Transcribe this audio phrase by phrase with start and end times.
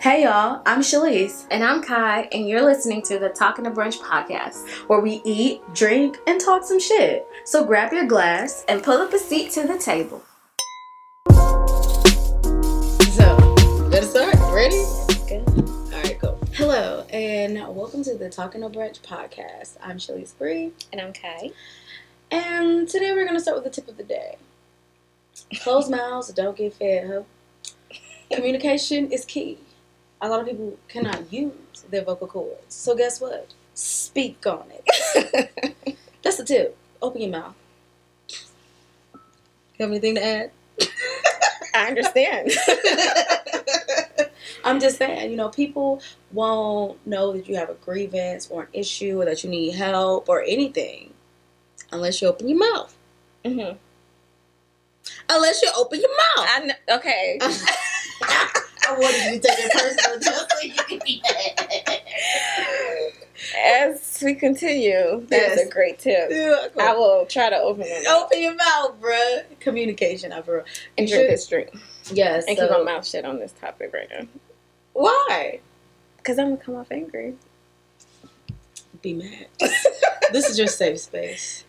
[0.00, 1.46] Hey y'all, I'm Shalise.
[1.48, 4.66] And I'm Kai, and you're listening to the Talking to Brunch podcast.
[4.88, 7.24] where we eat, drink, and talk some shit.
[7.44, 8.64] So grab your glass.
[8.66, 10.22] And pull up a seat to the table.
[13.12, 13.36] So,
[13.90, 14.34] let's start.
[14.52, 14.84] Ready?
[15.28, 15.46] Good.
[15.48, 16.36] All right, go.
[16.54, 19.76] Hello, and welcome to the Talking to Brunch podcast.
[19.80, 21.50] I'm Shalise Bree, And I'm Kai.
[22.32, 24.36] and today we're gonna start with the tip of the day.
[25.60, 27.06] Closed mouths don't get fed.
[27.08, 27.22] Huh?
[28.30, 29.58] Communication is key.
[30.20, 31.52] A lot of people cannot use
[31.90, 32.74] their vocal cords.
[32.74, 33.52] So guess what?
[33.74, 35.96] Speak on it.
[36.22, 36.76] That's the tip.
[37.02, 37.54] Open your mouth.
[39.78, 40.50] You have anything to add?
[41.74, 42.52] I understand.
[44.64, 46.02] I'm just saying, you know, people
[46.32, 50.28] won't know that you have a grievance or an issue or that you need help
[50.28, 51.14] or anything
[51.92, 52.94] unless you open your mouth.
[53.44, 53.70] hmm
[55.30, 56.48] Unless you open your mouth.
[56.54, 57.38] I kn- okay.
[58.22, 61.22] I wanted you to take it personal just so you be
[63.64, 65.66] As we continue, that's Yes.
[65.66, 66.28] a great tip.
[66.30, 69.44] Yeah, I will try to open mouth Open your mouth, bruh.
[69.60, 70.64] Communication, I for
[70.98, 71.70] and drink this drink.
[72.12, 72.44] Yes.
[72.48, 74.26] And so- keep my mouth shut on this topic right now.
[74.92, 75.60] Why?
[76.18, 77.34] Because I'm going to come off angry.
[79.02, 79.46] Be mad.
[80.32, 81.64] this is your safe space.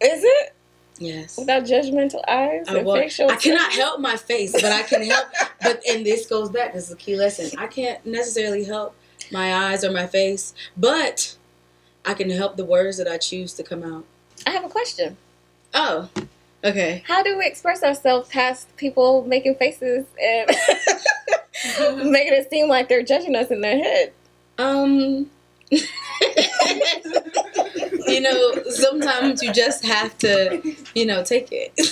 [0.00, 0.54] Is it?
[0.98, 1.36] Yes.
[1.36, 5.26] Without judgmental eyes I, and facial I cannot help my face, but I can help.
[5.62, 6.72] but and this goes back.
[6.72, 7.58] This is a key lesson.
[7.58, 8.94] I can't necessarily help
[9.30, 11.36] my eyes or my face, but
[12.04, 14.04] I can help the words that I choose to come out.
[14.46, 15.16] I have a question.
[15.74, 16.08] Oh,
[16.64, 17.02] okay.
[17.06, 20.48] How do we express ourselves past people making faces and
[22.10, 24.12] making it seem like they're judging us in their head?
[24.58, 25.30] Um.
[28.06, 31.72] you know, sometimes you just have to, you know, take it.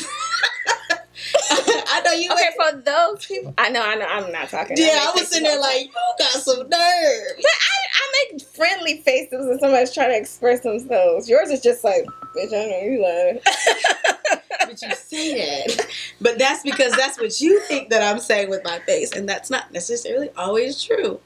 [1.50, 2.30] I know you.
[2.32, 4.76] Okay, for those people, I know, I know, I'm not talking.
[4.78, 6.68] yeah, I was sitting there like, you got some nerve.
[6.68, 11.28] But I, I make friendly faces when somebody's trying to express themselves.
[11.28, 12.04] Yours is just like,
[12.36, 13.40] bitch, I know you lying.
[14.60, 15.86] but you say that.
[16.20, 19.50] But that's because that's what you think that I'm saying with my face, and that's
[19.50, 21.20] not necessarily always true.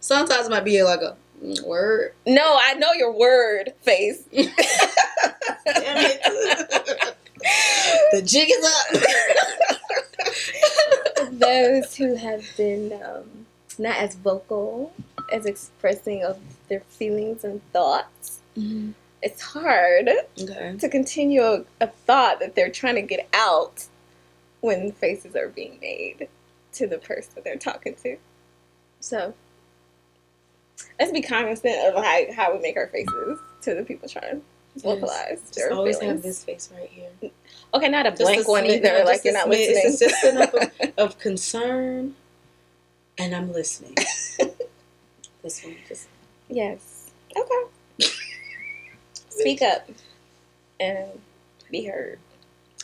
[0.00, 1.16] Sometimes it might be like a
[1.64, 2.12] word.
[2.26, 4.22] no, I know your word face.
[8.12, 8.92] The jig is up.
[11.32, 13.46] Those who have been um,
[13.78, 14.92] not as vocal
[15.32, 18.40] as expressing of their feelings and thoughts,
[19.22, 20.76] it's hard Okay.
[20.78, 23.86] to continue a, a thought that they're trying to get out
[24.60, 26.28] when faces are being made
[26.74, 28.16] to the person they're talking to.
[29.00, 29.32] So
[30.98, 34.40] let's be cognizant of how, how we make our faces to the people trying
[34.76, 36.16] to vocalize Just always feelings.
[36.18, 37.30] have this face right here.
[37.74, 38.98] Okay, not a Just blank a one smidge- either.
[38.98, 39.82] no, like you're not listening.
[39.84, 42.14] It's just enough of, of concern,
[43.18, 43.94] and I'm listening.
[45.42, 46.08] this one, just
[46.48, 47.10] yes.
[47.36, 48.08] Okay.
[49.28, 49.88] Speak up
[50.80, 51.08] and
[51.70, 52.18] be heard.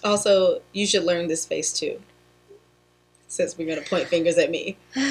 [0.04, 2.00] also you should learn this face too.
[3.28, 4.76] Since we're gonna point fingers at me.
[4.94, 5.02] No,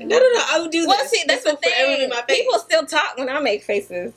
[0.00, 0.42] no, no.
[0.50, 1.10] I would do Well, this.
[1.10, 2.42] see, that's This the will forever be thing.
[2.44, 4.12] People still talk when I make faces.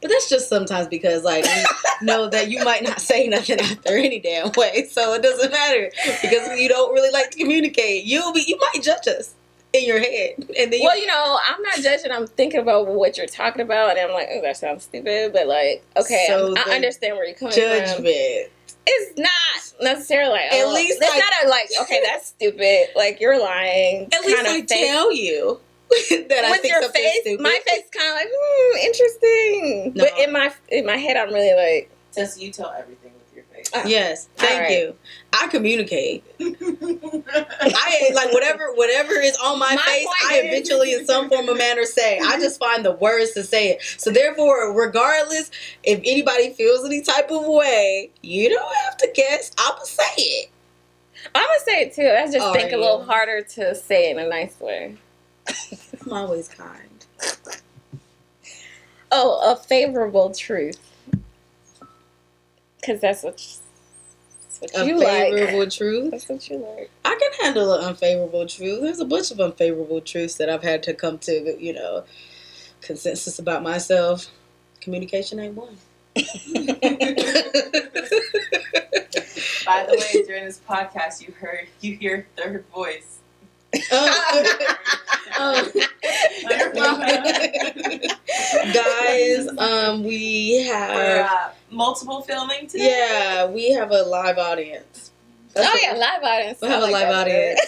[0.00, 1.64] But that's just sometimes because like you
[2.06, 5.90] know that you might not say nothing after any damn way, so it doesn't matter
[6.22, 8.04] because you don't really like to communicate.
[8.04, 9.34] You'll be you might judge us
[9.72, 12.12] in your head, and then you, Well, you know, I'm not judging.
[12.12, 15.32] I'm thinking about what you're talking about, and I'm like, oh, that sounds stupid.
[15.32, 17.62] But like, okay, So I understand where you're coming from.
[17.62, 18.52] judgment.
[18.90, 22.88] It's not necessarily like, At oh, least it's I- not a, like, okay, that's stupid.
[22.96, 24.08] Like you're lying.
[24.12, 24.66] At least I face.
[24.68, 25.60] tell you
[25.90, 27.40] that I With think your face, stupid.
[27.42, 29.92] my face kind of like, hmm, interesting.
[29.94, 30.04] No.
[30.04, 33.07] But in my in my head, I'm really like, Tessa, you tell everything
[33.72, 33.86] with your face.
[33.86, 34.70] Uh, Yes, thank right.
[34.78, 34.96] you.
[35.32, 36.24] I communicate.
[36.40, 40.06] I like whatever whatever is on my, My face.
[40.30, 42.18] I is- eventually, in some form or manner, say.
[42.22, 43.82] I just find the words to say it.
[43.98, 45.50] So therefore, regardless
[45.82, 49.52] if anybody feels any type of way, you don't have to guess.
[49.58, 50.50] I'ma say it.
[51.34, 52.08] I'm gonna say it too.
[52.08, 54.96] I just Oh, think a little harder to say it in a nice way.
[56.06, 56.88] I'm always kind.
[59.10, 60.78] Oh, a favorable truth.
[62.80, 65.70] Because that's what, that's what A you favorable like.
[65.72, 66.10] truth.
[66.10, 66.90] That's what you like.
[67.04, 68.82] I can handle an unfavorable truth.
[68.82, 72.04] There's a bunch of unfavorable truths that I've had to come to, you know,
[72.80, 74.26] consensus about myself.
[74.80, 75.76] Communication ain't one.
[79.66, 83.18] By the way, during this podcast, you heard you hear third voice.
[83.92, 84.74] Oh.
[85.40, 85.70] Oh.
[88.72, 92.88] Guys, um, we For have multiple filming today.
[93.10, 95.10] yeah, we have a live audience.
[95.54, 96.58] That's oh what- yeah, live audience.
[96.60, 97.60] We have a live audience.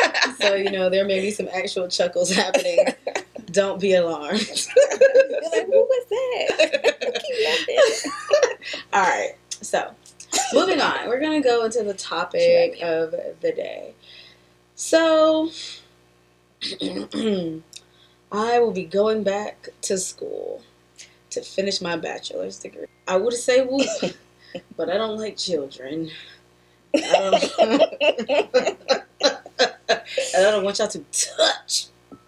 [0.40, 2.78] so you know there may be some actual chuckles happening.
[3.46, 4.40] Don't be alarmed.
[4.40, 7.20] You're like, who was that?
[7.22, 8.12] Keep.
[8.94, 9.34] All right.
[9.50, 9.90] So,
[10.54, 13.10] moving on, we're gonna go into the topic of
[13.40, 13.94] the day.
[14.74, 15.50] So,
[18.32, 20.62] I will be going back to school
[21.32, 22.86] to finish my bachelor's degree.
[23.08, 23.86] I would say whoop,
[24.76, 26.10] but I don't like children.
[26.94, 27.44] I don't,
[30.36, 31.86] I don't want y'all to touch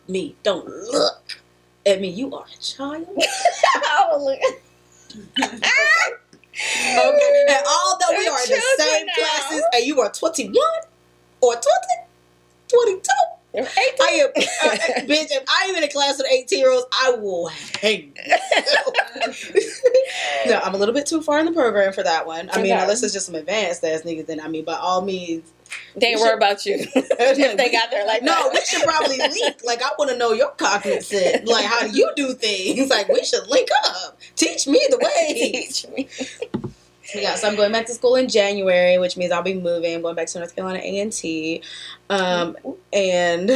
[0.09, 0.35] me.
[0.43, 1.41] Don't look
[1.87, 2.09] at me.
[2.09, 3.07] You are a child.
[4.19, 4.39] look.
[5.39, 5.71] Okay.
[7.49, 9.13] And although we They're in the same now.
[9.17, 10.55] classes and you are 21
[11.41, 11.67] or 20,
[12.69, 13.01] 22,
[13.55, 14.41] They're I am, uh,
[15.07, 17.47] bitch, if I am in a class with 18 year olds, I will
[17.81, 18.13] hang.
[20.47, 22.51] no, I'm a little bit too far in the program for that one.
[22.53, 22.83] I mean, Okay.
[22.83, 25.53] unless it's just some advanced ass niggas, then I mean, by all means.
[25.97, 26.79] They ain't worry about you.
[26.79, 26.89] if
[27.57, 29.61] they got there like no, we should probably link.
[29.65, 31.47] Like, I want to know your cognizant.
[31.47, 32.91] Like, how do you do things?
[32.91, 34.19] Like, we should link up.
[34.35, 35.53] Teach me the way.
[35.69, 36.09] Teach me.
[37.15, 39.95] Yeah, so I'm going back to school in January, which means I'll be moving.
[39.95, 41.63] I'm going back to North Carolina A and T,
[42.09, 42.57] um,
[42.93, 43.51] and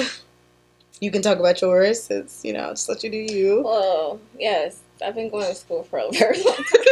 [1.00, 2.10] you can talk about yours.
[2.10, 3.62] It's you know, just let you do you.
[3.62, 6.84] Well, yes, I've been going to school for a very long time.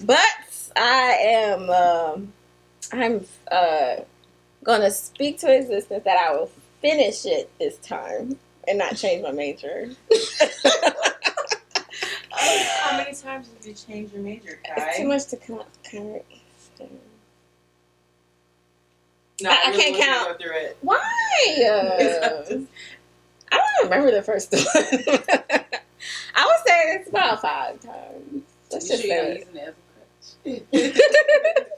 [0.00, 2.32] but I am, um,
[2.92, 3.96] I'm uh,
[4.62, 6.50] going to speak to existence that I will
[6.80, 9.90] finish it this time and not change my major.
[12.82, 15.66] How many times did you change your major, It's too much to count.
[15.84, 16.22] count.
[19.42, 20.28] No, I- I really can't want you to count.
[20.38, 20.76] Go through it.
[20.82, 20.98] Why?
[23.52, 24.62] I don't remember the first one.
[26.36, 28.42] I would say it's about five times.
[28.70, 29.74] Let's You just sure you're not
[30.44, 31.70] say it?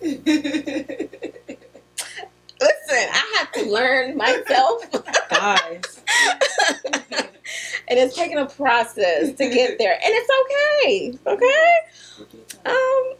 [2.60, 4.84] Listen, I have to learn myself.
[5.30, 6.00] Guys,
[7.90, 9.92] and it's taking a process to get there.
[9.94, 11.18] And it's okay.
[11.26, 11.78] Okay?
[12.66, 13.14] Um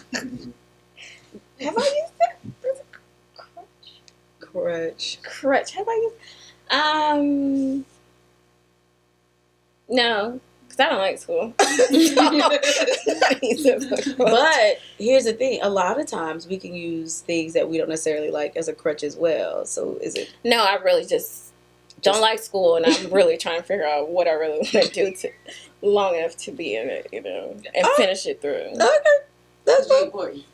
[1.60, 2.36] Have I used that?
[3.36, 4.00] Crutch.
[4.40, 5.18] crutch.
[5.22, 5.72] Crutch.
[5.72, 6.16] Have I used
[6.70, 7.84] um
[9.88, 11.54] no, because I don't like school.
[11.56, 11.68] but
[14.18, 17.88] But here's the thing: a lot of times we can use things that we don't
[17.88, 19.64] necessarily like as a crutch as well.
[19.64, 20.34] So is it?
[20.44, 21.52] no, I really just
[22.02, 24.88] don't like school, and I'm really trying to figure out what I really want to
[24.88, 25.30] do to
[25.82, 27.94] long enough to be in it, you know, and Oh.
[27.96, 28.70] finish it through.
[28.72, 29.18] Okay,
[29.64, 30.16] that's It's really fine.
[30.36, 30.44] important.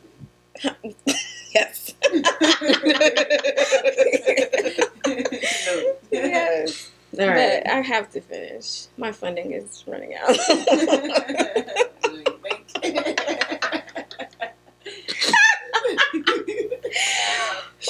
[1.53, 1.93] Yes.
[6.11, 6.91] Yes.
[7.19, 7.61] All right.
[7.63, 8.85] But I have to finish.
[8.97, 10.35] My funding is running out.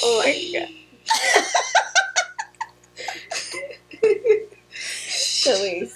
[0.03, 0.69] oh my god.
[4.73, 5.93] Shalise.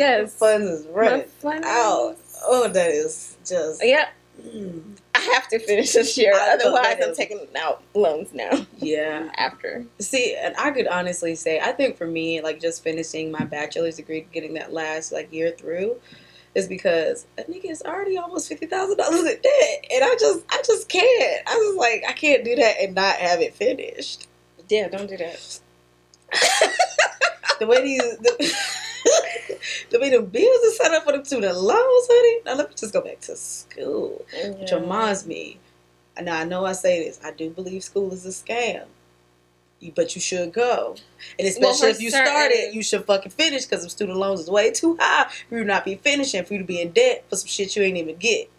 [0.00, 0.34] Yes.
[0.36, 2.16] Funds is My running funding out.
[2.42, 3.84] Oh, that is just.
[3.84, 4.08] Yep.
[4.42, 6.32] Mm, I have to finish this year.
[6.34, 8.66] I Otherwise, I'm taking out loans now.
[8.78, 9.30] yeah.
[9.36, 9.84] After.
[9.98, 13.96] See, and I could honestly say, I think for me, like just finishing my bachelor's
[13.96, 15.96] degree, getting that last like year through,
[16.54, 20.44] is because a nigga is already almost fifty thousand dollars in debt, and I just,
[20.50, 21.42] I just can't.
[21.46, 24.26] I was like, I can't do that and not have it finished.
[24.68, 25.60] Yeah, don't do that.
[27.60, 28.54] The way these, the,
[29.90, 32.42] the way the bills are set up for them student loans, honey.
[32.44, 34.24] Now let me just go back to school.
[34.58, 35.58] Which reminds me,
[36.20, 38.84] now I know I say this, I do believe school is a scam.
[39.80, 40.94] You, but you should go,
[41.38, 44.40] and especially for if you certain- started, you should fucking finish because the student loans
[44.40, 46.90] is way too high for you to not be finishing, for you to be in
[46.92, 48.50] debt for some shit you ain't even get.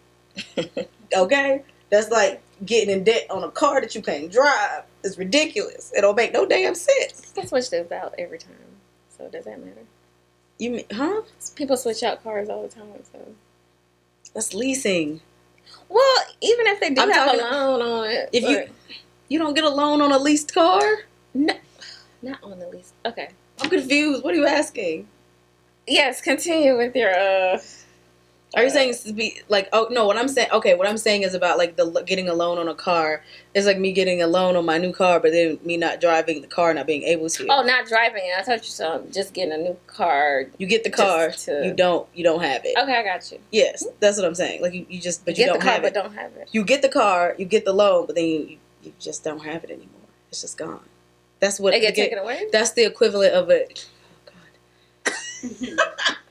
[1.16, 4.82] okay, that's like getting in debt on a car that you can't drive.
[5.04, 5.92] It's ridiculous.
[5.94, 7.20] It don't make no damn sense.
[7.20, 8.56] People switch those out every time.
[9.16, 9.82] So does that matter?
[10.58, 11.22] You mean, huh?
[11.56, 12.86] People switch out cars all the time.
[13.12, 13.18] So
[14.34, 15.20] That's leasing.
[15.88, 18.68] well, even if they do I'm have a loan on it, If you-
[19.28, 20.82] You don't get a loan on a leased car.
[21.34, 21.54] no,
[22.22, 22.92] not on the lease.
[23.06, 23.30] Okay.
[23.60, 24.22] I'm confused.
[24.24, 25.08] What are you asking?
[25.86, 27.12] Yes, continue with your.
[27.14, 27.58] uh
[28.54, 31.22] Are you saying to be like oh no what I'm saying okay what I'm saying
[31.22, 33.22] is about like the getting a loan on a car
[33.54, 36.42] it's like me getting a loan on my new car but then me not driving
[36.42, 38.38] the car not being able to Oh, not driving it.
[38.38, 40.44] I told you said just getting a new car.
[40.58, 43.38] you get the car to- you don't you don't have it Okay, I got you.
[43.50, 45.72] yes that's what I'm saying like you, you just but you Get don't the car,
[45.74, 46.48] have but it don't have it.
[46.52, 49.64] you get the car you get the loan but then you, you just don't have
[49.64, 49.88] it anymore
[50.28, 50.80] it's just gone
[51.40, 52.46] that's what They get the- taken away.
[52.52, 53.66] that's the equivalent of a
[55.06, 55.88] oh,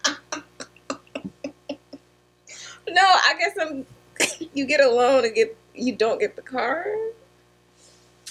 [2.93, 3.85] No, I guess I'm.
[4.53, 6.85] you get a loan and get you don't get the car.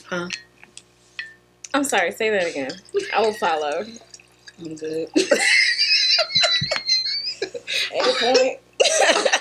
[0.06, 0.28] Huh?
[1.72, 2.12] I'm sorry.
[2.12, 2.72] Say that again.
[3.14, 3.84] I will follow.
[4.58, 5.08] I'm good.
[8.20, 8.58] Point.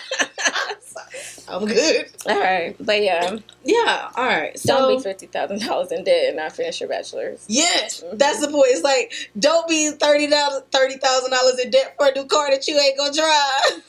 [1.50, 2.06] I'm good.
[2.28, 4.12] All right, but yeah, Yeah.
[4.16, 4.54] All right.
[4.54, 7.44] don't So be fifty thousand dollars in debt and not finish your bachelor's.
[7.48, 8.18] yes, mm-hmm.
[8.18, 8.68] that's the point.
[8.68, 12.50] It's like don't be thirty dollars, thirty thousand dollars in debt for a new car
[12.52, 13.84] that you ain't gonna drive.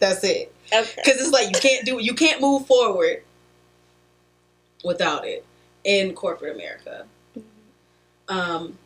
[0.00, 0.54] that's it.
[0.72, 0.92] Okay.
[0.96, 3.22] Because it's like you can't do you can't move forward
[4.84, 5.44] without it
[5.84, 7.06] in corporate America.
[8.28, 8.78] Um,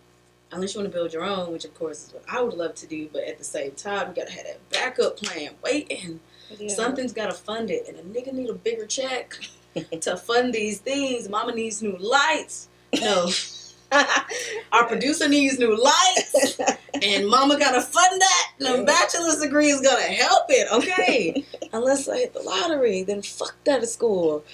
[0.50, 2.74] unless you want to build your own, which of course is what I would love
[2.76, 6.20] to do, but at the same time, you gotta have that backup plan waiting.
[6.58, 6.68] Yeah.
[6.68, 9.38] Something's gotta fund it, and a nigga need a bigger check
[10.00, 11.28] to fund these things.
[11.28, 12.68] Mama needs new lights.
[13.00, 13.30] No.
[14.72, 16.60] Our producer needs new lights,
[17.02, 18.50] and mama gotta fund that.
[18.58, 21.44] The bachelor's degree is gonna help it, okay?
[21.72, 24.44] Unless I hit the lottery, then fuck that at school.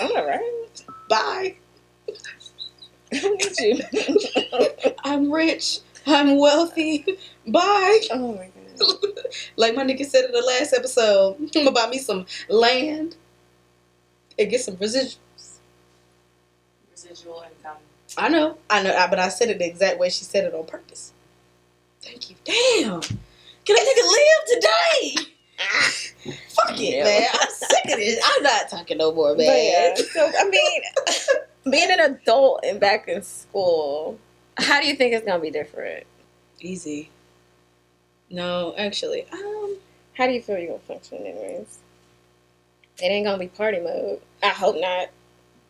[0.00, 0.82] All right.
[1.08, 1.56] Bye.
[3.12, 3.78] Look at you.
[5.04, 5.80] I'm rich.
[6.06, 7.04] I'm wealthy.
[7.46, 8.00] Bye.
[8.12, 8.52] oh my god.
[9.56, 13.16] like my nigga said in the last episode, I'm gonna buy me some land
[14.38, 15.18] and get some residuals.
[16.90, 17.76] Residual income.
[18.18, 20.64] I know, I know, but I said it the exact way she said it on
[20.66, 21.12] purpose.
[22.02, 22.36] Thank you.
[22.44, 23.00] Damn.
[23.00, 25.32] Can I take a nigga live today?
[26.50, 27.28] Fuck it, man.
[27.34, 28.20] I'm sick of this.
[28.24, 29.46] I'm not talking no more, man.
[29.46, 30.82] Yeah, so I mean,
[31.70, 34.18] being an adult and back in school,
[34.56, 36.06] how do you think it's gonna be different?
[36.60, 37.10] Easy.
[38.30, 39.76] No, actually, um,
[40.14, 41.78] How do you feel you're gonna function, anyways?
[42.98, 44.20] It ain't gonna be party mode.
[44.42, 45.10] I hope not.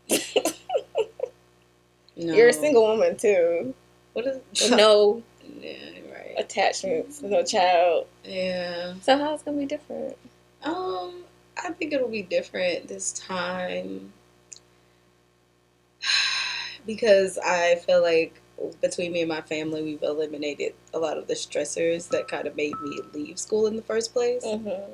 [2.17, 2.35] no.
[2.35, 3.75] You're a single woman too.
[4.13, 4.71] What is?
[4.71, 5.23] No
[5.61, 6.35] Yeah, you're right.
[6.39, 8.07] attachments, no child.
[8.25, 8.95] Yeah.
[9.03, 10.17] So how's it gonna be different?
[10.63, 11.25] Um,
[11.63, 14.13] I think it'll be different this time
[16.87, 18.41] because I feel like
[18.81, 22.57] between me and my family, we've eliminated a lot of the stressors that kind of
[22.57, 24.45] made me leave school in the first place.
[24.45, 24.93] Mm-hmm.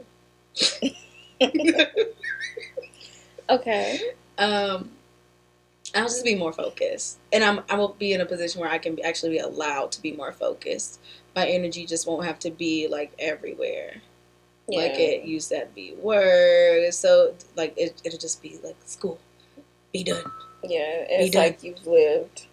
[3.50, 4.00] Okay.
[4.38, 4.90] um,
[5.94, 8.78] I'll just be more focused, and I'm I will be in a position where I
[8.78, 11.00] can actually be allowed to be more focused.
[11.36, 14.00] My energy just won't have to be like everywhere.
[14.68, 16.92] like it used to be work.
[16.92, 19.18] So like it, it'll just be like school,
[19.92, 20.24] be done.
[20.62, 21.42] Yeah, Be it's done.
[21.42, 22.46] like you've lived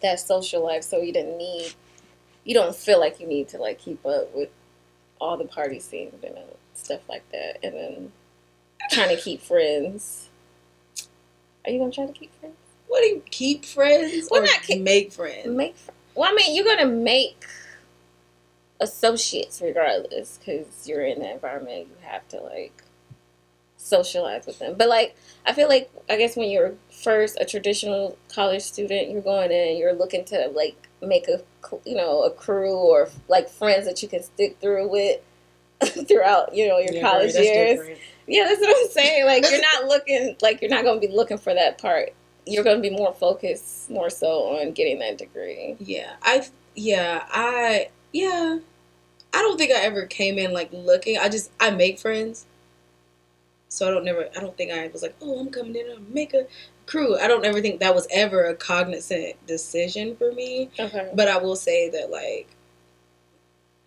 [0.00, 1.74] that social life, so you didn't need,
[2.44, 4.50] you don't feel like you need to like keep up with
[5.20, 6.40] all the party scenes and uh,
[6.74, 8.12] stuff like that, and then
[8.90, 10.28] trying to keep friends.
[11.66, 12.56] Are you gonna try to keep friends?
[12.88, 15.46] What do you keep friends Well, or not keep- make friends?
[15.46, 15.76] Make.
[15.76, 17.44] Fr- well, I mean, you're gonna make
[18.80, 21.88] associates regardless because you're in that environment.
[21.88, 22.82] You have to like
[23.76, 24.74] socialize with them.
[24.76, 25.14] But like,
[25.46, 29.76] I feel like I guess when you're first a traditional college student, you're going in,
[29.76, 31.40] you're looking to like make a
[31.84, 35.20] you know a crew or like friends that you can stick through with
[36.08, 37.78] throughout you know your Yeah, college right, years.
[37.78, 38.00] different.
[38.26, 39.26] Yeah, that's what I'm saying.
[39.26, 42.12] Like you're not looking like you're not going to be looking for that part.
[42.46, 45.76] You're going to be more focused more so on getting that degree.
[45.78, 48.58] Yeah, I yeah I yeah.
[49.32, 51.18] I don't think I ever came in like looking.
[51.18, 52.46] I just I make friends.
[53.68, 56.00] So I don't never I don't think I was like, "Oh, I'm coming in to
[56.08, 56.46] make a
[56.86, 60.70] crew." I don't ever think that was ever a cognizant decision for me.
[60.78, 61.10] Okay.
[61.14, 62.48] But I will say that like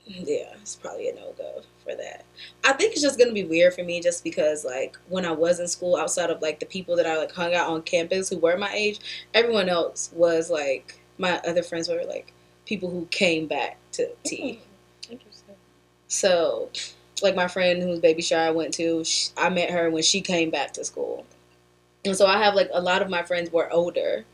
[0.08, 2.24] yeah, it's probably a no go for that.
[2.64, 5.60] I think it's just gonna be weird for me just because like when I was
[5.60, 8.38] in school, outside of like the people that I like hung out on campus who
[8.38, 9.00] were my age,
[9.34, 12.34] everyone else was like my other friends were like
[12.66, 14.62] people who came back to T.
[15.10, 15.56] Interesting.
[16.08, 16.70] So
[17.22, 20.22] like my friend whose baby shower I went to, sh I met her when she
[20.22, 21.26] came back to school,
[22.06, 24.26] and so I have like a lot of my friends were older.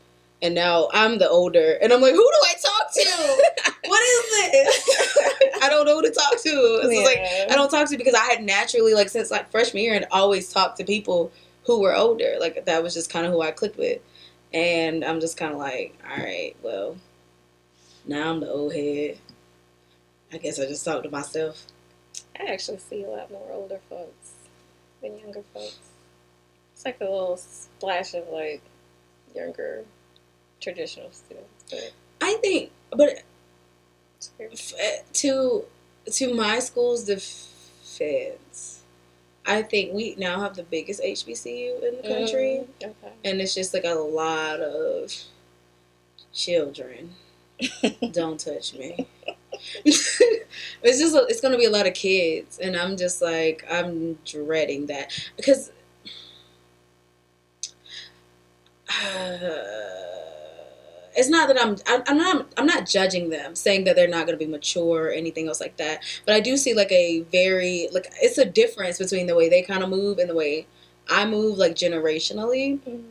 [0.42, 3.44] And now I'm the older, and I'm like, who do I talk to?
[3.86, 5.58] what is this?
[5.62, 6.80] I don't know who to talk to.
[6.82, 7.18] It's just like
[7.50, 10.52] I don't talk to because I had naturally like since like freshman year and always
[10.52, 11.32] talked to people
[11.64, 12.34] who were older.
[12.40, 14.00] Like that was just kind of who I clicked with,
[14.52, 16.96] and I'm just kind of like, all right, well,
[18.06, 19.18] now I'm the old head.
[20.32, 21.64] I guess I just talk to myself.
[22.38, 24.32] I actually see a lot more older folks
[25.00, 25.78] than younger folks.
[26.74, 28.60] It's like a little splash of like
[29.34, 29.84] younger
[30.60, 31.64] traditional students.
[31.70, 33.18] But I think, but it's weird.
[33.18, 33.33] f-
[35.14, 35.64] to
[36.12, 38.80] to my school's defense,
[39.46, 42.64] I think we now have the biggest HBCU in the country.
[42.80, 43.12] Mm, okay.
[43.24, 45.12] and it's just like a lot of
[46.32, 47.14] children.
[48.12, 49.06] Don't touch me.
[49.84, 54.18] it's just a, it's gonna be a lot of kids, and I'm just like I'm
[54.24, 55.70] dreading that because
[61.16, 64.26] it's not that I'm, I'm I'm not I'm not judging them saying that they're not
[64.26, 67.20] going to be mature or anything else like that but I do see like a
[67.32, 70.66] very like it's a difference between the way they kind of move and the way
[71.08, 73.02] I move like generationally Mhm.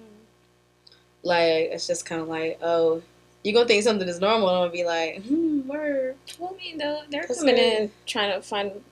[1.24, 3.01] like it's just kind of like oh
[3.43, 6.57] you're gonna think something is normal and I'm gonna be like hmm word Well, I
[6.63, 7.81] mean, they're, they're That's coming good.
[7.83, 8.83] in trying to find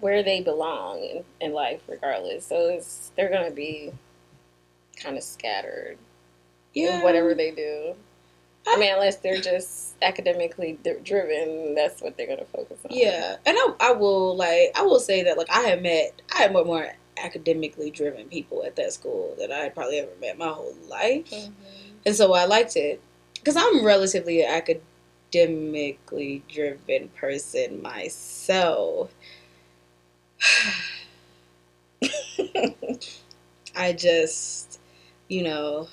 [0.00, 2.46] where they belong in, in life, regardless.
[2.46, 3.92] So it's they're gonna be
[4.96, 5.98] kind of scattered
[6.74, 7.94] in whatever they do.
[8.66, 12.90] I mean, unless they're just academically driven, that's what they're gonna focus on.
[12.96, 16.42] Yeah, and I, I will like I will say that like I have met I
[16.42, 20.38] had more, more academically driven people at that school than I had probably ever met
[20.38, 21.52] my whole life, Mhm.
[22.06, 23.00] and so I liked it
[23.34, 24.50] because I'm relatively an
[25.32, 29.10] academically driven person myself.
[33.76, 34.78] I just,
[35.28, 35.88] you know,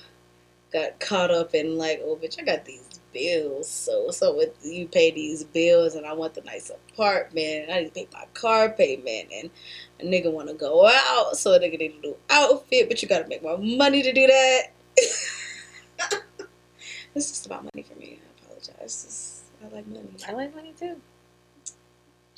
[0.72, 3.68] got caught up in like, oh, bitch, I got these bills.
[3.68, 7.86] So, so with you pay these bills, and I want the nice apartment, I need
[7.86, 9.50] to pay my car payment, and
[10.00, 13.08] a nigga want to go out, so a nigga need a new outfit, but you
[13.08, 14.62] got to make more money to do that.
[17.14, 18.20] it's just about money for me.
[18.22, 19.04] I apologize.
[19.04, 20.08] Just, I like money.
[20.26, 21.00] I like money too.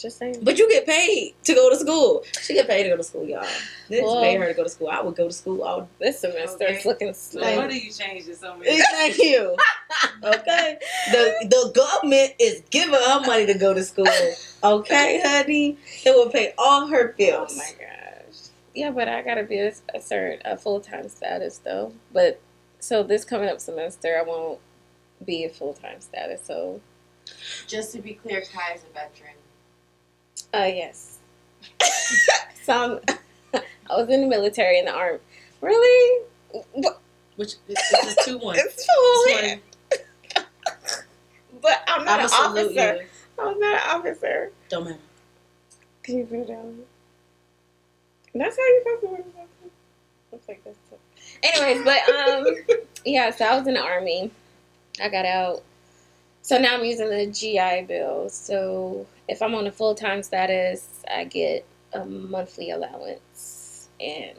[0.00, 0.37] Just saying.
[0.42, 2.23] But you get paid to go to school.
[2.40, 3.42] She get paid to go to school, y'all.
[3.88, 4.88] This just Well- pay her to go to school.
[4.88, 6.75] I would go to school all this semester Okay.
[6.76, 7.57] it's looking No slow.
[7.57, 8.66] wonder you changed it so much.
[8.92, 9.57] Thank you.
[10.25, 10.78] Okay.
[11.12, 14.07] The the government is giving her money to go to school.
[14.62, 15.76] Okay, honey.
[16.04, 17.52] It will pay all her bills.
[17.52, 17.59] Oh bills.
[17.59, 18.37] my gosh.
[18.75, 21.92] Yeah, but I gotta be a, a certain a full time status though.
[22.12, 22.40] But
[22.78, 24.61] so this coming up semester, I won't
[25.25, 26.40] be a full time status.
[26.47, 26.80] So
[27.66, 29.35] Just to be clear, Kai is a veteran.
[30.54, 31.19] Uh yes.
[32.64, 33.00] so
[33.54, 35.19] I'm, I was in the military in the army.
[35.61, 36.25] Really?
[37.37, 38.57] Which this is two one.
[38.59, 39.61] It's fully.
[41.62, 42.95] But I'm not I'm an officer.
[42.97, 43.06] you.
[43.39, 44.52] I'm not an officer.
[44.69, 44.99] Don't matter.
[46.02, 46.80] Can you it down?
[48.34, 49.73] That's how you're supposed to it.
[50.32, 50.76] Looks like this.
[50.89, 50.97] too.
[51.43, 52.47] Anyways, but um,
[53.04, 53.30] yeah.
[53.30, 54.30] So I was in the army.
[55.02, 55.63] I got out.
[56.43, 58.28] So now I'm using the GI Bill.
[58.28, 64.36] So if I'm on a full time status, I get a monthly allowance, and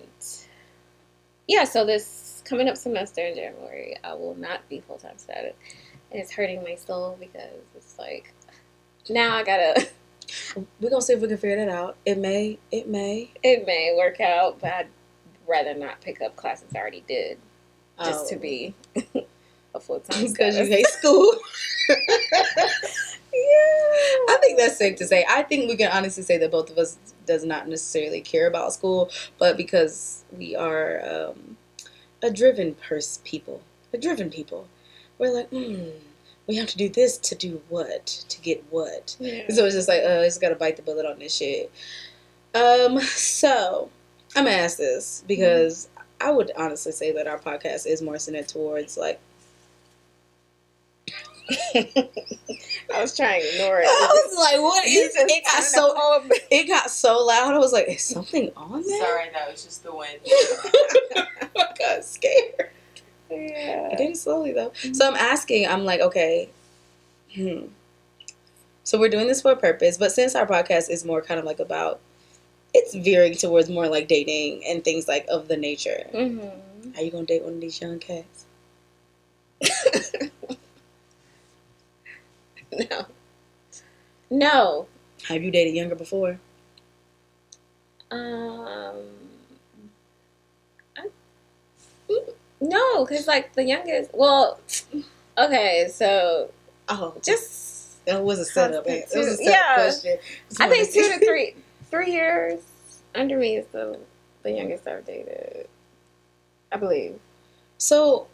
[1.48, 1.64] yeah.
[1.64, 5.54] So this coming up semester in January, I will not be full time status,
[6.12, 8.34] and it's hurting my soul because it's like
[9.10, 9.88] now I gotta.
[10.80, 11.98] We're gonna see if we can figure that out.
[12.06, 13.32] It may, it may.
[13.44, 14.88] It may work out, but I'd
[15.48, 17.38] rather not pick up classes I already did
[18.04, 18.40] just to Oh.
[18.40, 18.74] be
[19.76, 20.26] a full time.
[20.28, 21.34] because you hate school.
[23.34, 24.34] Yeah.
[24.34, 25.26] I think that's safe to say.
[25.30, 28.74] I think we can honestly say that both of us does not necessarily care about
[28.74, 31.58] school, but because we are um,
[32.22, 33.62] a driven pers people,
[33.94, 34.68] a driven people,
[35.18, 35.90] we're like, hmm,
[36.48, 39.16] we have to do this to do what to get what.
[39.20, 39.44] Yeah.
[39.50, 41.72] So it's just like, uh, I just gotta bite the bullet on this shit.
[42.54, 43.90] Um, so
[44.36, 45.90] I'm gonna ask this because
[46.20, 49.20] I would honestly say that our podcast is more centered towards like
[52.94, 53.86] I was trying to ignore it.
[53.88, 55.44] I was like, what You is just it?
[55.46, 57.54] Got turned so the whole- it got so loud.
[57.54, 59.00] I was like, is something on there?
[59.02, 60.20] Sorry, that was just the wind.
[61.56, 62.70] I got scared.
[63.30, 64.74] Yeah, I did it slowly though.
[64.94, 66.50] So I'm asking, I'm like, okay,
[67.34, 67.66] hmm.
[68.84, 71.46] So we're doing this for a purpose, but since our podcast is more kind of
[71.46, 72.00] like about,
[72.74, 76.08] it's veering towards more like dating and things like of the nature.
[76.14, 76.98] Mm-hmm.
[76.98, 78.46] Are you gonna date one of these young cats?
[82.90, 83.06] No.
[84.30, 84.88] No.
[85.28, 86.40] Have you dated younger before?
[88.10, 88.96] Um.
[90.98, 91.08] I,
[92.62, 94.12] no, because like the youngest.
[94.14, 94.60] Well,
[95.38, 96.50] okay, so
[96.90, 98.86] Oh, just that was a setup.
[98.88, 99.76] It was a setup Yeah.
[99.76, 100.18] question.
[100.60, 101.56] I think two to three
[101.90, 102.60] three years
[103.16, 104.00] under me is the
[104.44, 105.68] the youngest I've dated.
[106.72, 107.20] I believe.
[107.78, 108.28] So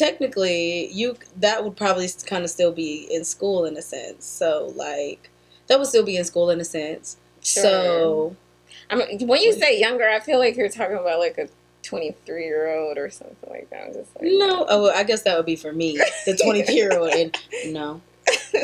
[0.00, 4.24] technically, you that would probably kind of still be in school in a sense.
[4.24, 5.30] So like
[5.66, 7.18] that would still be in school in a sense.
[7.42, 8.34] So
[8.88, 11.48] I mean, when you say younger, I feel like you're talking about like a
[11.82, 13.88] 23 year old or something like that.
[13.88, 16.64] I'm just like, no, oh, well, I guess that would be for me, the twenty
[16.72, 17.10] year old.
[17.12, 17.36] And
[17.66, 18.00] no,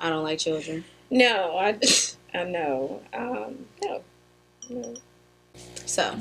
[0.00, 0.84] I don't like children.
[1.10, 1.78] no, I,
[2.34, 3.00] I know.
[3.12, 4.02] Um, no,
[4.70, 4.94] no.
[5.86, 6.18] So,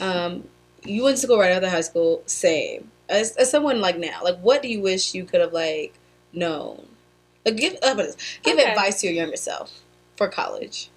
[0.00, 0.44] um,
[0.84, 2.22] you went to school right after high school.
[2.26, 4.20] Same as, as someone like now.
[4.22, 5.94] Like, what do you wish you could have like
[6.32, 6.86] known?
[7.44, 7.94] Like, give uh,
[8.42, 8.70] give Okay.
[8.70, 9.80] advice to your younger self
[10.16, 10.90] for college.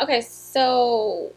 [0.00, 1.32] Okay, so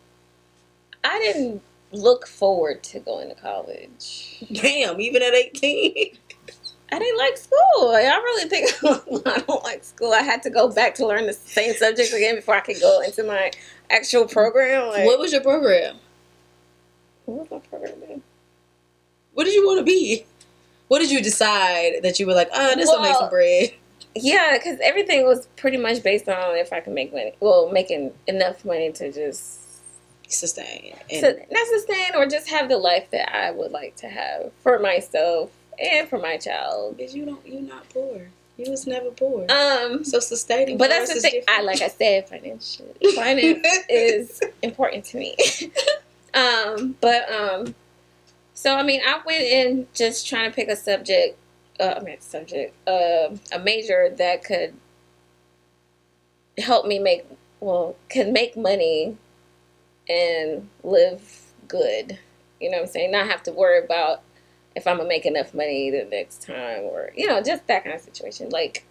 [1.04, 4.44] I didn't look forward to going to college.
[4.52, 6.18] Damn, even at 18.
[6.92, 7.92] I didn't like school.
[7.92, 8.72] I really think
[9.28, 10.14] I don't like school.
[10.14, 13.02] I had to go back to learn the same subjects again before I could go
[13.02, 13.52] into my
[13.90, 14.88] actual program.
[14.88, 15.98] Like, what was your program?
[17.26, 18.24] what was my program?
[19.38, 20.26] What did you want to be?
[20.88, 23.72] What did you decide that you were like, oh, this will make some bread?
[24.16, 27.34] Yeah, because everything was pretty much based on if I could make money.
[27.40, 29.68] Well, making enough money to just
[30.30, 30.96] Sustain.
[31.10, 34.52] And to not sustain or just have the life that I would like to have
[34.62, 36.98] for myself and for my child.
[36.98, 38.30] Because you don't, you're not poor.
[38.58, 39.46] You was never poor.
[39.50, 40.78] Um, so sustaining.
[40.78, 41.44] but that's the thing.
[41.48, 45.36] I like I said, financial finance is important to me.
[46.34, 47.76] um, but um,
[48.58, 51.38] so I mean, I went in just trying to pick a subject.
[51.80, 54.74] Uh, I mean, subject, uh, a major that could
[56.58, 57.24] help me make
[57.60, 59.16] well, could make money
[60.10, 62.18] and live good.
[62.60, 63.12] You know what I'm saying?
[63.12, 64.24] Not have to worry about
[64.76, 67.96] if I'm gonna make enough money the next time, or you know, just that kind
[67.96, 68.50] of situation.
[68.50, 68.88] Like,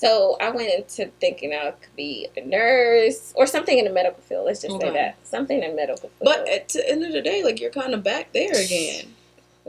[0.00, 4.22] so I went into thinking I could be a nurse or something in the medical
[4.22, 4.46] field.
[4.46, 6.22] Let's just say that something in medical field.
[6.22, 9.14] But at the end of the day, like you're kind of back there again.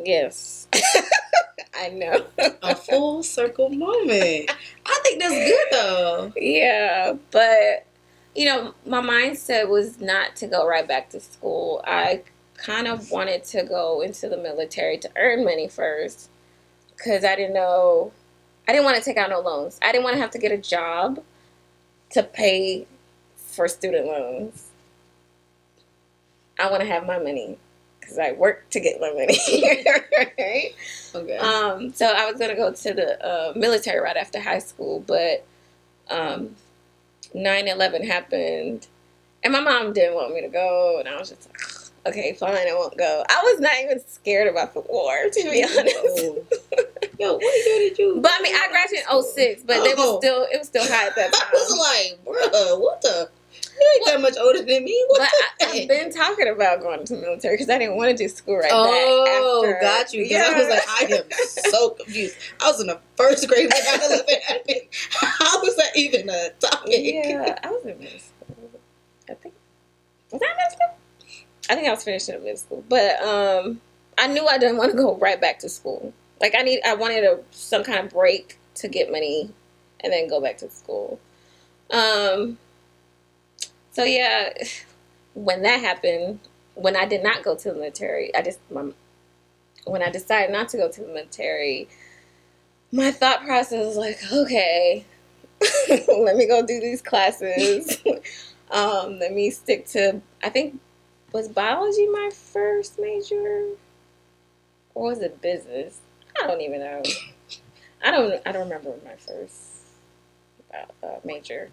[0.01, 0.69] yes,
[1.75, 2.25] I know.
[2.63, 4.49] A full circle moment.
[4.85, 6.33] I think that's good though.
[6.37, 7.85] Yeah, but
[8.33, 11.83] you know, my mindset was not to go right back to school.
[11.85, 12.23] I
[12.55, 16.29] kind of wanted to go into the military to earn money first
[16.95, 18.13] because I didn't know,
[18.67, 19.80] I didn't want to take out no loans.
[19.82, 21.21] I didn't want to have to get a job
[22.12, 22.86] to pay
[23.36, 24.69] for student loans.
[26.60, 27.58] I want to have my money
[28.00, 29.38] because I work to get my money.
[30.38, 30.76] right?
[31.13, 31.36] Okay.
[31.36, 35.45] Um, so I was gonna go to the uh, military right after high school, but
[36.10, 36.56] um,
[37.36, 38.88] 9-11 happened,
[39.43, 42.56] and my mom didn't want me to go, and I was just like, okay, fine,
[42.56, 43.26] I won't go.
[43.30, 46.88] I was not even scared about the war, to be honest.
[47.21, 48.19] Yo, what year did you?
[48.21, 50.19] But I mean, I graduated in 06, but it was Oh.
[50.19, 51.47] still it was still high at that time.
[51.49, 53.29] I was like, bruh, what the?
[53.79, 55.03] You ain't that much older than me.
[55.07, 55.29] What But
[55.60, 55.81] the I?
[55.81, 58.57] I've been talking about going to the military because I didn't want to do school
[58.57, 59.77] right Oh, back.
[59.77, 59.81] After.
[60.05, 60.23] got you.
[60.23, 61.23] Because I was like, I am
[61.71, 62.36] so confused.
[62.62, 64.81] I was in the first grade when 9/11 happened.
[65.12, 66.91] How was that even a topic?
[66.95, 68.69] Yeah, I was in middle school.
[69.29, 69.53] I think
[70.31, 70.97] was I middle school?
[71.69, 73.79] I think I was finishing up middle school, but um,
[74.17, 76.13] I knew I didn't want to go right back to school.
[76.41, 79.51] Like I need, I wanted a some kind of break to get money,
[79.99, 81.19] and then go back to school.
[81.91, 82.58] Um,
[83.91, 84.51] so yeah,
[85.34, 86.39] when that happened,
[86.75, 88.91] when I did not go to the military, I just my,
[89.86, 91.88] when I decided not to go to the military,
[92.91, 95.06] my thought process was like, okay,
[95.89, 98.01] let me go do these classes.
[98.71, 100.21] um, let me stick to.
[100.43, 100.80] I think
[101.32, 103.75] was biology my first major,
[104.95, 105.99] or was it business?
[106.39, 107.03] I don't even know.
[108.03, 108.41] I don't.
[108.45, 109.59] I don't remember my first
[110.73, 111.69] uh, uh, major.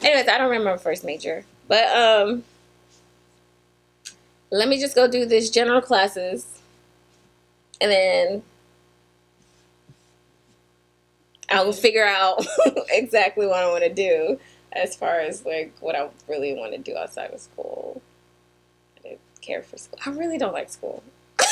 [0.00, 2.44] Anyways, I don't remember my first major, but um,
[4.50, 6.60] let me just go do this general classes,
[7.80, 8.42] and then
[11.48, 12.44] I will figure out
[12.90, 14.38] exactly what I want to do
[14.72, 18.02] as far as like what I really want to do outside of school.
[18.98, 19.98] I didn't care for school.
[20.04, 21.02] I really don't like school.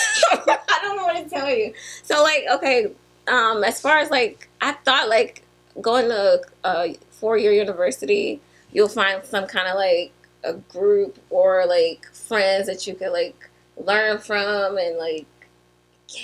[0.83, 1.75] don't know what to tell you.
[2.03, 2.92] So like, okay,
[3.29, 5.42] um, as far as like, I thought like
[5.81, 8.40] going to a four year university,
[8.73, 10.12] you'll find some kind of like
[10.45, 15.27] a group or like friends that you could like learn from and like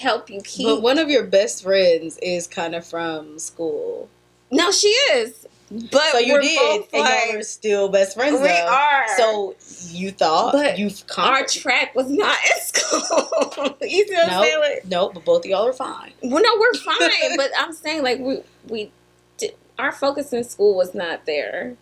[0.01, 0.67] help you keep.
[0.67, 4.09] But one of your best friends is kind of from school.
[4.51, 5.47] no, she is.
[5.71, 8.41] But so you we're did, both, and like, y'all are still best friends.
[8.41, 8.67] we though.
[8.69, 9.05] are.
[9.19, 9.55] So
[9.91, 13.77] you thought, But you've our track was not at school.
[13.83, 14.55] you see what I'm saying?
[14.55, 16.13] no, Like, no, but both of y'all are fine.
[16.23, 17.37] well, no, we're fine.
[17.37, 18.91] but I'm saying like we we
[19.37, 21.77] did, our focus in school was not there.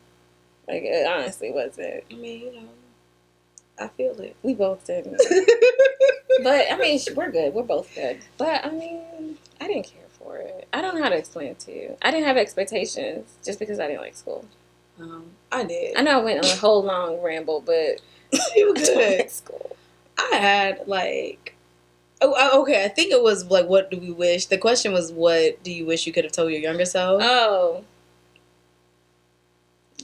[0.66, 2.02] Like it honestly wasn't.
[2.10, 2.68] I mean, you know,
[3.78, 4.34] I feel it.
[4.42, 5.20] We both didn't.
[6.42, 7.54] but I mean, we're good.
[7.54, 8.18] We're both good.
[8.36, 10.66] But I mean, I didn't care for it.
[10.72, 11.96] I don't know how to explain it to you.
[12.02, 14.44] I didn't have expectations just because I didn't like school.
[15.00, 15.96] um, I did.
[15.96, 18.00] I know I went on a whole long ramble, but
[18.56, 19.18] you were good.
[19.20, 19.76] like school.
[20.18, 21.54] I had like,
[22.20, 22.84] oh, I- okay.
[22.84, 24.46] I think it was like, what do we wish?
[24.46, 27.22] The question was, what do you wish you could have told your younger self?
[27.24, 27.84] Oh.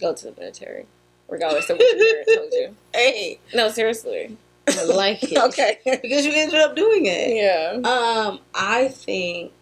[0.01, 0.87] Go to the military.
[1.29, 2.77] Regardless of what your parents told you.
[2.95, 4.37] hey, No, seriously.
[4.69, 5.39] I like it.
[5.49, 5.79] Okay.
[5.85, 7.35] because you ended up doing it.
[7.37, 7.81] Yeah.
[7.89, 9.53] Um, I think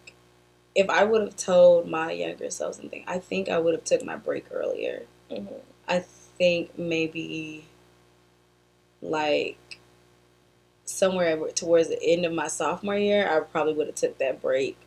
[0.75, 4.03] if I would have told my younger self something, I think I would have took
[4.03, 5.03] my break earlier.
[5.29, 5.47] Mhm.
[5.87, 7.65] I think maybe
[9.01, 9.57] like
[10.85, 14.77] somewhere towards the end of my sophomore year, I probably would have took that break,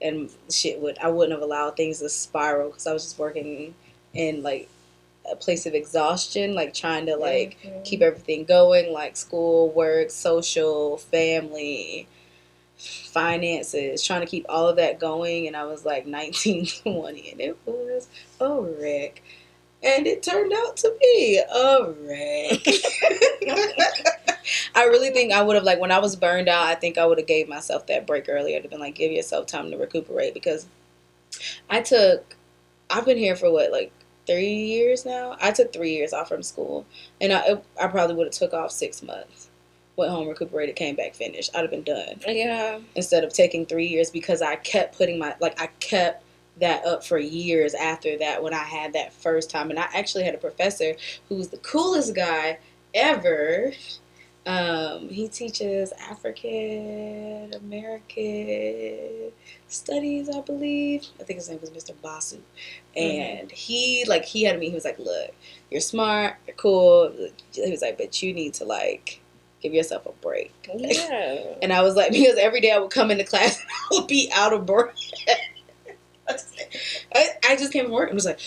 [0.00, 3.74] and shit would I wouldn't have allowed things to spiral because I was just working
[4.12, 4.68] in like
[5.30, 7.84] a place of exhaustion, like trying to like Mhm.
[7.84, 12.06] keep everything going, like school, work, social, family,
[12.76, 15.46] finances, trying to keep all of that going.
[15.46, 18.08] And I was like 19, 20, and it was
[18.40, 19.22] a wreck.
[19.82, 22.60] And it turned out to be a wreck.
[24.74, 26.66] I really think I would have like when I was burned out.
[26.66, 29.46] I think I would have gave myself that break earlier to been like give yourself
[29.46, 30.66] time to recuperate because
[31.68, 32.36] I took.
[32.90, 33.92] I've been here for what like
[34.26, 35.36] three years now.
[35.40, 36.86] I took three years off from school,
[37.20, 39.50] and I I probably would have took off six months.
[39.96, 41.50] Went home, recuperated, came back, finished.
[41.54, 42.80] I'd have been done Yeah.
[42.96, 46.24] instead of taking three years because I kept putting my like I kept
[46.60, 50.24] that up for years after that when I had that first time, and I actually
[50.24, 50.94] had a professor
[51.28, 52.58] who was the coolest guy
[52.92, 53.72] ever.
[54.46, 59.32] Um, he teaches African American
[59.68, 61.06] studies, I believe.
[61.20, 61.92] I think his name was Mr.
[62.02, 62.38] Basu.
[62.96, 64.68] And he like he had me.
[64.68, 65.30] He was like, "Look,
[65.70, 67.10] you're smart, you're cool."
[67.52, 69.20] He was like, "But you need to like
[69.64, 71.54] give yourself a break." Yeah.
[71.60, 74.06] And I was like, because every day I would come into class and I would
[74.08, 74.94] be out of breath.
[77.14, 78.40] I, I just came from work and was like,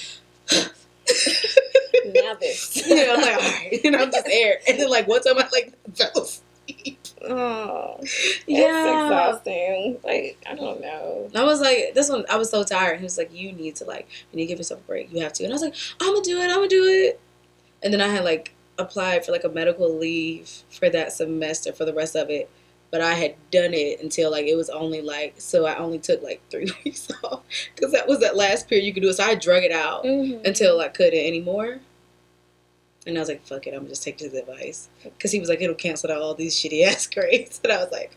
[2.14, 2.76] now this.
[2.88, 4.60] you know, I'm like, all right, and I'm just there.
[4.68, 7.00] And then like one time I like fell asleep.
[7.30, 9.04] Oh, it's Yeah.
[9.06, 10.00] exhausting.
[10.04, 11.30] Like I don't know.
[11.36, 12.98] I was like, this one, I was so tired.
[13.00, 15.12] He was like, you need to like, you need to give yourself a break.
[15.14, 15.44] You have to.
[15.44, 16.46] And I was like, I'm gonna do it.
[16.50, 17.20] I'm gonna do it.
[17.84, 21.86] And then I had like applied for like a medical leave for that semester for
[21.86, 22.50] the rest of it.
[22.90, 26.22] But I had done it until like it was only like so I only took
[26.22, 27.44] like three weeks off
[27.76, 29.14] because that was that last period you could do it.
[29.16, 30.46] So I drug it out Mhm.
[30.46, 31.80] until I couldn't anymore.
[33.06, 34.90] And I was like, fuck it, I'm just take his advice.
[35.04, 37.60] Because he was like, it'll cancel out all these shitty ass grades.
[37.64, 38.16] And I was like,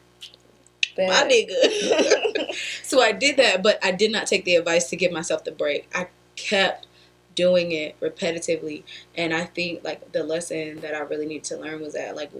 [0.99, 2.55] my But- nigga.
[2.83, 5.53] so I did that, but I did not take the advice to give myself the
[5.53, 5.89] break.
[5.95, 6.87] I kept
[7.35, 8.83] doing it repetitively.
[9.17, 12.31] And I think like the lesson that I really need to learn was that like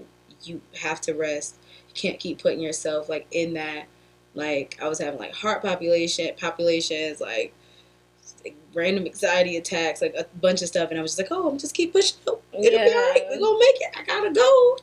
[0.43, 1.57] you have to rest.
[1.89, 3.85] You can't keep putting yourself like in that
[4.33, 7.53] like I was having like heart population populations, like
[8.43, 11.49] like, random anxiety attacks, like a bunch of stuff, and I was just like, "Oh,
[11.49, 12.17] I'm just keep pushing.
[12.27, 13.23] Oh, it'll be alright.
[13.29, 13.95] We're gonna make it.
[13.97, 14.77] I gotta go."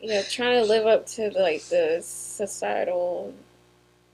[0.00, 3.34] yeah, trying to live up to like the societal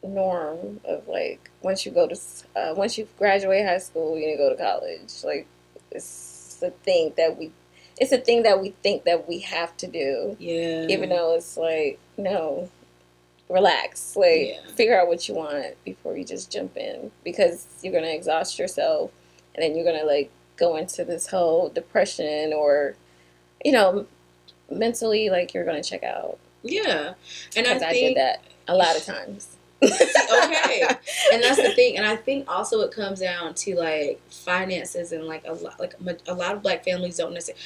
[0.03, 2.17] norm of like once you go to
[2.57, 5.13] uh, once you graduate high school, you need to go to college.
[5.25, 5.47] Like
[5.91, 7.51] it's the thing that we,
[7.99, 10.87] it's a thing that we think that we have to do, Yeah.
[10.89, 12.69] even though it's like no,
[13.49, 14.17] relax.
[14.17, 14.61] Like Yeah.
[14.75, 19.11] figure out what you want before you just jump in because you're gonna exhaust yourself,
[19.55, 22.95] and then you're gonna like go into this whole depression or,
[23.65, 24.07] you know,
[24.71, 26.39] mentally like you're gonna check out.
[26.63, 27.15] yeah,
[27.57, 29.57] and I I, did that a lot of times.
[29.83, 30.83] Okay.
[31.33, 35.25] And that's the thing and i think also it comes down to like finances and
[35.25, 35.95] like a lot like
[36.27, 37.63] a lot of black families don't necessarily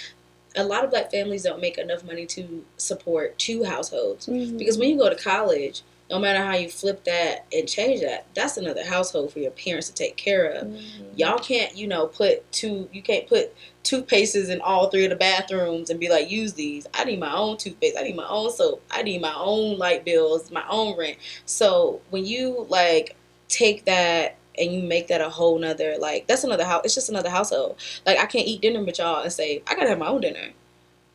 [0.57, 4.27] a lot of black families don't make enough money to support two households.
[4.27, 4.57] Mm-hmm.
[4.57, 8.27] Because when you go to college no matter how you flip that and change that
[8.35, 10.69] that's another household for your parents to take care of.
[10.69, 11.05] Mm-hmm.
[11.17, 15.17] y'all can't you know put two you can't put toothpastes in all three of the
[15.17, 16.87] bathrooms and be like use these.
[16.95, 17.97] I need my own toothpaste.
[17.99, 18.83] I need my own soap.
[18.91, 21.19] I need my own light bills my own rent.
[21.45, 23.17] So when you like
[23.49, 27.09] take that and you make that a whole nother like that's another house it's just
[27.09, 27.77] another household.
[28.05, 30.51] Like i can't eat dinner with y'all and say i gotta have my own dinner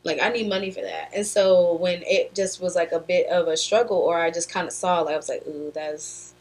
[0.03, 3.27] like i need money for that and so when it just was like a bit
[3.27, 6.33] of a struggle or i just kind of saw like i was like ooh that's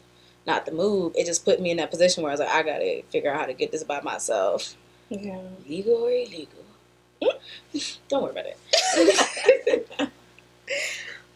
[0.47, 2.63] not the move it just put me in that position where i was like i
[2.63, 4.75] gotta figure out how to get this by myself
[5.09, 5.39] Yeah.
[5.69, 6.63] legal or illegal
[8.09, 9.87] don't worry about it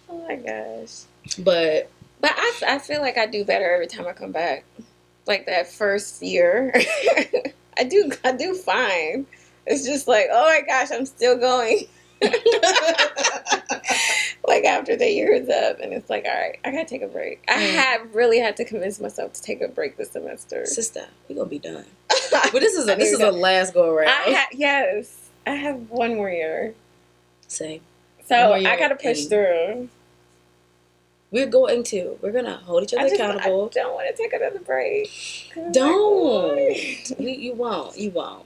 [0.10, 1.02] Oh my gosh.
[1.40, 1.90] but
[2.22, 4.64] But I, I feel like I do better every time I come back.
[5.28, 6.72] Like that first year,
[7.78, 9.26] I do I do fine.
[9.66, 11.86] It's just like, oh my gosh, I'm still going.
[14.48, 17.08] like after the year is up, and it's like, all right, I gotta take a
[17.08, 17.44] break.
[17.48, 17.74] I Mm.
[17.76, 20.66] have really had to convince myself to take a break this semester.
[20.66, 21.86] sister we're gonna be done
[22.32, 25.52] but this is a I this is a last go around I ha- yes, I
[25.52, 26.74] have one more year,
[27.48, 27.82] same
[28.26, 29.90] so year I gotta push through.
[31.32, 34.22] we're going to we're gonna hold each I other just accountable I don't want to
[34.22, 35.10] take another break
[35.72, 36.56] Don't.
[36.56, 37.06] like.
[37.20, 37.98] We, you won't.
[37.98, 38.46] You won't.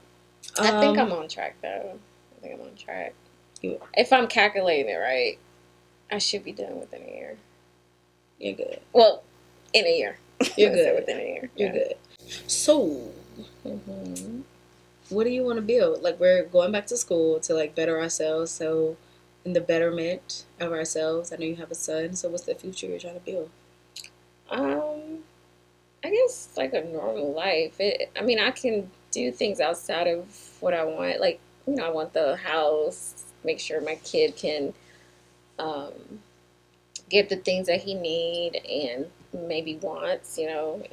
[0.60, 1.98] I think Um, I'm on track though.
[2.38, 3.14] I think I'm on track.
[3.62, 5.38] You If I'm calculating it right,
[6.12, 7.38] I should be done within a year.
[8.40, 8.80] You're good.
[8.94, 9.24] Well,
[9.74, 10.18] in a year.
[10.58, 10.96] You're good.
[10.96, 11.50] Within a year.
[11.56, 11.94] You're good.
[12.48, 13.12] So,
[13.64, 14.42] hmm
[15.10, 16.04] what do you want to build?
[16.04, 18.52] Like, we're going back to school to like better ourselves.
[18.52, 18.96] So,
[19.46, 21.32] in the betterment of ourselves?
[21.32, 23.50] I know you have a son, so what's the future you're trying to build?
[24.50, 25.24] Um,
[26.04, 27.80] I guess like a normal life.
[27.80, 30.26] It, I mean, I can do things outside of
[30.60, 31.20] what I want.
[31.20, 33.24] Like, you know, I want the house.
[33.44, 34.74] Make sure my kid can
[35.60, 35.94] um,
[37.10, 40.38] get the things that he need and maybe wants.
[40.38, 40.84] You know,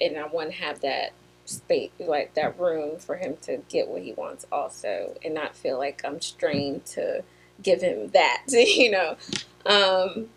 [0.00, 1.12] and I want to have that
[1.44, 5.78] space, like that room for him to get what he wants, also, and not feel
[5.78, 7.22] like I'm strained to
[7.62, 8.44] give him that.
[8.52, 9.16] You know.
[9.66, 10.28] Um,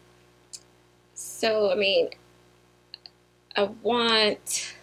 [1.14, 2.10] so I mean,
[3.56, 4.76] I want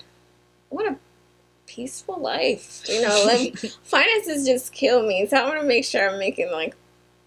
[1.75, 2.83] peaceful life.
[2.89, 5.27] You know, like finances just kill me.
[5.27, 6.75] So I want to make sure I'm making like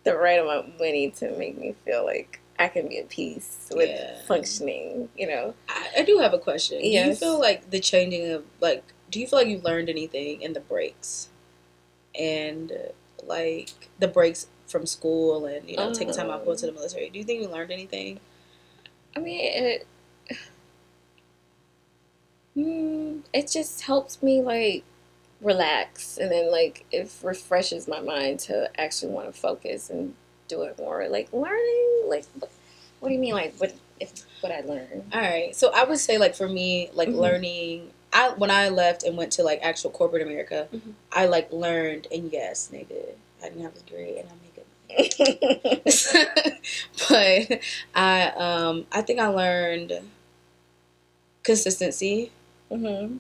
[0.04, 3.70] the right amount of money to make me feel like I can be at peace
[3.76, 4.22] with Yeah.
[4.26, 5.10] functioning.
[5.18, 6.80] You know, I, I do have a question.
[6.80, 8.84] Do you feel like the changing of like?
[9.10, 11.30] Do you feel like you learned anything in the breaks,
[12.18, 12.72] and
[13.26, 16.74] like the breaks from school and you know taking time off going to um.
[16.74, 17.10] the military?
[17.10, 18.20] Do you think you learned anything?
[19.16, 19.88] I mean, it
[22.58, 24.84] mm, it just helps me like
[25.42, 30.16] relax, and then like it refreshes my mind to actually want to focus and
[30.48, 31.08] do it more.
[31.10, 32.52] Like learning, like what,
[33.00, 33.34] what do you mean?
[33.36, 35.56] Like what if what I learned All right.
[35.56, 37.18] So I would say like for me, like Mhm.
[37.20, 37.92] learning.
[38.14, 40.94] I when I left and went to like actual corporate America, Mhm.
[41.12, 44.64] I like learned and yes, nigga, I didn't have a degree and I make it.
[47.10, 47.60] but
[47.96, 50.00] I um I think I learned
[51.44, 52.32] consistency.
[52.70, 53.18] Hmm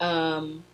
[0.00, 0.64] Um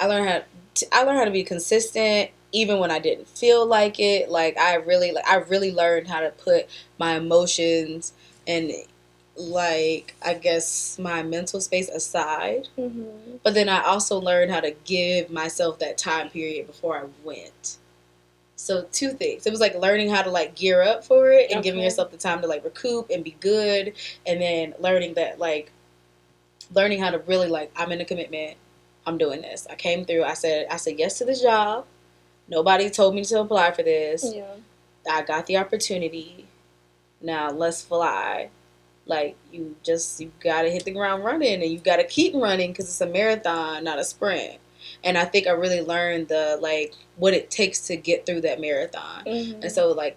[0.00, 0.42] I learned how
[0.74, 4.30] to, I learned how to be consistent even when I didn't feel like it.
[4.30, 6.66] Like I really like I really learned how to put
[6.98, 8.12] my emotions
[8.46, 8.70] and
[9.36, 12.68] like I guess my mental space aside.
[12.76, 17.04] hmm But then I also learned how to give myself that time period before I
[17.24, 17.78] went.
[18.56, 19.46] So two things.
[19.46, 22.16] It was like learning how to like gear up for it and giving yourself the
[22.16, 23.92] time to like recoup and be good
[24.26, 25.70] and then learning that like
[26.74, 28.56] learning how to really like I'm in a commitment.
[29.06, 29.66] I'm doing this.
[29.70, 30.24] I came through.
[30.24, 31.84] I said I said yes to this job.
[32.48, 34.24] Nobody told me to apply for this.
[34.34, 34.54] Yeah.
[35.10, 36.46] I got the opportunity.
[37.20, 38.50] Now let's fly.
[39.04, 42.86] Like you just you gotta hit the ground running, and you gotta keep running because
[42.86, 44.58] it's a marathon, not a sprint.
[45.06, 48.60] And I think I really learned the like what it takes to get through that
[48.60, 49.24] marathon.
[49.24, 49.62] Mhm.
[49.62, 50.16] And so like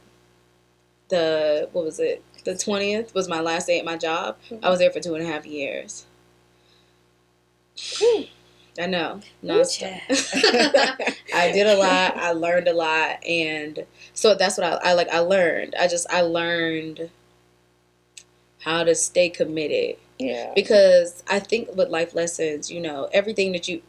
[1.09, 2.23] the what was it?
[2.43, 4.37] The twentieth was my last day at my job.
[4.63, 6.05] I was there for two and a half years.
[8.79, 9.21] I know.
[9.43, 10.01] nonstop.
[11.33, 12.17] I did a lot.
[12.17, 15.09] I learned a lot, and so that's what I, I like.
[15.09, 15.75] I learned.
[15.79, 17.09] I just I learned
[18.59, 20.51] how to stay committed yeah.
[20.53, 23.81] because I think with life lessons, you know, everything that you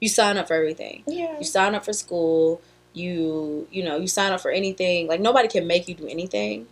[0.00, 1.02] you sign up for everything.
[1.06, 1.38] Yeah.
[1.38, 2.60] You sign up for school.
[2.94, 5.06] You you know you sign up for anything.
[5.06, 6.66] Like nobody can make you do anything,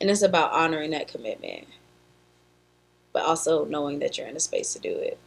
[0.00, 1.66] and it's about honoring that commitment,
[3.12, 5.18] but also knowing that you're in a space to do it.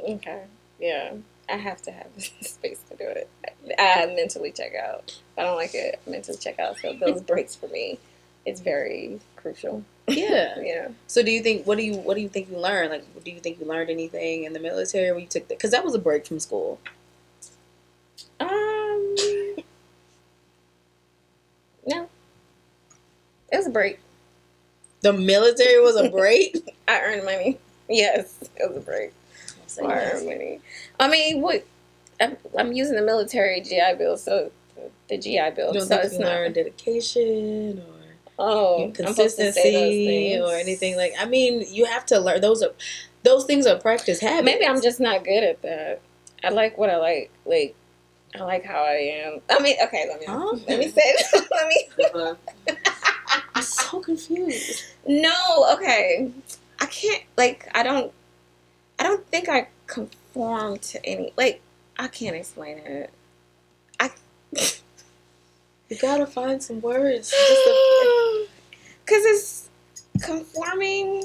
[0.00, 0.42] Okay.
[0.80, 1.14] Yeah.
[1.48, 3.28] I have to have the space to do it.
[3.78, 5.04] I mentally check out.
[5.06, 6.78] If I don't like it, I mentally check out.
[6.78, 7.98] So those breaks for me,
[8.46, 9.84] it's very crucial.
[10.08, 10.58] Yeah.
[10.62, 10.88] Yeah.
[11.06, 12.90] So do you think what do you what do you think you learned?
[12.90, 15.58] Like do you think you learned anything in the military when you took that?
[15.58, 16.78] Because that was a break from school.
[18.40, 19.16] Um.
[21.84, 22.08] No.
[23.50, 23.98] It was a break.
[25.02, 26.74] The military was a break.
[26.88, 27.58] I earned money.
[27.88, 29.12] Yes, it was a break.
[29.82, 30.60] I earned money.
[31.00, 31.64] I mean, what?
[32.20, 34.52] I'm, I'm using the military GI Bill, so
[35.08, 35.72] the GI Bill.
[35.72, 36.54] You don't so think it's you not.
[36.54, 38.01] dedication or
[38.38, 41.12] Oh, I'm supposed to say those consistency or anything like?
[41.18, 42.72] I mean, you have to learn those are
[43.22, 44.44] those things are practice habits.
[44.44, 46.00] Maybe I'm just not good at that.
[46.42, 47.30] I like what I like.
[47.44, 47.74] Like,
[48.34, 49.40] I like how I am.
[49.50, 50.56] I mean, okay, let me Huh?
[50.68, 51.50] let me say it.
[51.50, 52.76] let me.
[53.54, 54.82] I'm so confused.
[55.06, 56.30] No, okay.
[56.80, 57.22] I can't.
[57.36, 58.12] Like, I don't.
[58.98, 61.32] I don't think I conform to any.
[61.36, 61.60] Like,
[61.98, 63.10] I can't explain it.
[64.00, 64.10] I.
[65.92, 67.34] You gotta find some words.
[69.04, 69.68] Because it's
[70.22, 71.24] conforming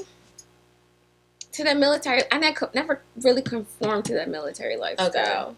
[1.52, 2.20] to the military.
[2.30, 5.56] And I ne- never really conformed to that military lifestyle.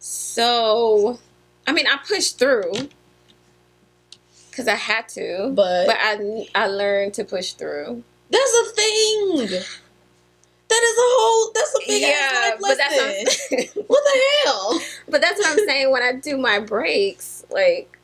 [0.00, 1.20] So,
[1.64, 2.72] I mean, I pushed through
[4.50, 5.52] because I had to.
[5.54, 8.02] but, But I, I learned to push through.
[8.30, 9.36] that's a thing.
[10.70, 11.52] That is a whole.
[11.54, 13.84] That's a big ass life but that's what, lesson.
[13.86, 14.80] What the hell?
[15.08, 15.92] but that's what I'm saying.
[15.92, 17.99] When I do my breaks, like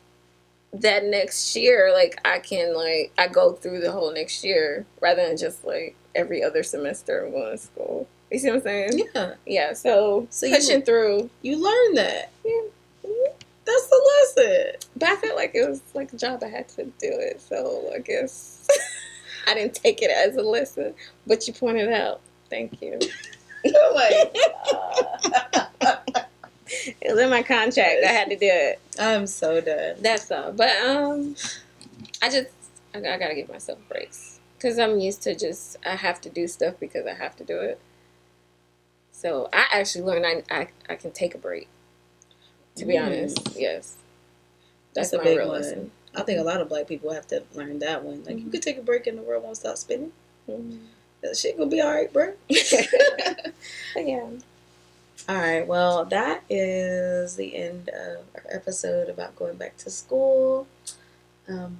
[0.80, 5.26] that next year, like I can like I go through the whole next year rather
[5.26, 8.08] than just like every other semester I'm going to school.
[8.30, 9.08] You see what I'm saying?
[9.14, 9.72] Yeah, Yeah.
[9.74, 11.30] So, So you- pushing through.
[11.42, 12.30] you learn that.
[12.44, 12.60] Yeah.
[13.64, 14.72] That's the lesson.
[14.96, 17.90] But I felt like it was like a job I had to do it, so
[17.94, 18.66] I guess
[19.48, 20.94] I didn't take it as a lesson.
[21.26, 22.20] But you pointed out.
[22.50, 22.98] Thank you.
[23.68, 24.52] Oh like, It
[27.16, 28.00] was in my contract.
[28.06, 28.78] I had to do it.
[28.98, 29.96] I'm so done.
[30.00, 30.52] That's all.
[30.52, 31.34] But um,
[32.22, 32.48] I just
[32.94, 36.46] I, I gotta give myself breaks because I'm used to just I have to do
[36.46, 37.80] stuff because I have to do it.
[39.12, 41.68] So I actually learned I I, I can take a break.
[42.76, 43.06] To be Mm.
[43.06, 43.96] honest, yes,
[44.92, 45.62] That's, that's, a big real one.
[45.62, 45.90] lesson.
[46.14, 48.22] I think a lot of black people have to learn that one.
[48.24, 48.52] Like, you Mhm.
[48.52, 50.12] could take a break and the world won't stop spinning.
[50.46, 50.80] Mhm.
[51.22, 52.34] That shit gonna be all right, bro.
[53.96, 54.28] Yeah,
[55.28, 60.68] All right, well, that is the end of our episode about going back to school.
[61.48, 61.78] Um,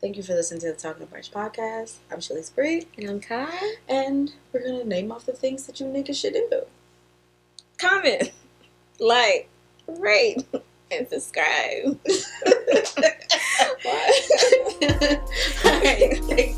[0.00, 1.96] thank you for listening to the Talking of March podcast.
[2.08, 3.74] I'm Shelly Spree, and I'm Kai.
[3.88, 6.62] and we're gonna name off the things that you niggas should do.
[7.78, 8.30] Comment,
[9.00, 9.48] like,
[9.88, 10.46] rate,
[10.92, 11.84] and subscribe.
[15.64, 16.56] All right, thank